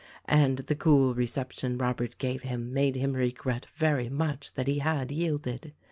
[0.25, 5.11] And the cool reception Robert gave him made him regret very much that he had
[5.11, 5.73] yielded.